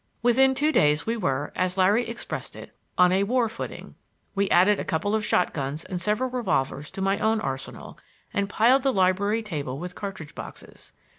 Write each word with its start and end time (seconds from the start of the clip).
Within 0.23 0.55
two 0.55 0.71
days 0.71 1.05
we 1.05 1.15
were, 1.15 1.51
as 1.55 1.77
Larry 1.77 2.09
expressed 2.09 2.55
it, 2.55 2.75
on 2.97 3.11
a 3.11 3.21
war 3.21 3.47
footing. 3.47 3.93
We 4.33 4.49
added 4.49 4.79
a 4.79 4.83
couple 4.83 5.13
of 5.13 5.23
shot 5.23 5.53
guns 5.53 5.83
and 5.85 6.01
several 6.01 6.31
revolvers 6.31 6.89
to 6.93 7.03
my 7.03 7.19
own 7.19 7.39
arsenal, 7.39 7.99
and 8.33 8.49
piled 8.49 8.81
the 8.81 8.91
library 8.91 9.43
table 9.43 9.77
with 9.77 9.93
cartridge 9.93 10.33
boxes. 10.33 10.91